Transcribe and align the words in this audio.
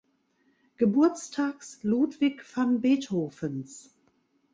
Geburtstags 0.77 1.77
Ludwig 1.83 2.43
van 2.43 2.81
Beethovens. 2.81 3.91